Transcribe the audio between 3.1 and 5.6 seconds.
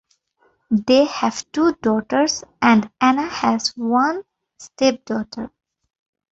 has one stepdaughter.